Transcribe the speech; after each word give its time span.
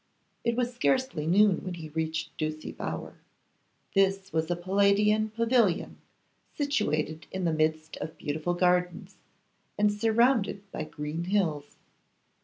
It 0.43 0.55
was 0.55 0.73
scarcely 0.73 1.27
noon 1.27 1.57
when 1.63 1.75
he 1.75 1.89
reached 1.89 2.35
Ducie 2.35 2.71
Bower. 2.71 3.19
This 3.93 4.33
was 4.33 4.49
a 4.49 4.55
Palladian 4.55 5.29
pavilion, 5.29 5.99
situated 6.55 7.27
in 7.31 7.45
the 7.45 7.53
midst 7.53 7.97
of 7.97 8.17
beautiful 8.17 8.55
gardens, 8.55 9.17
and 9.77 9.93
surrounded 9.93 10.63
by 10.71 10.85
green 10.85 11.25
hills. 11.25 11.75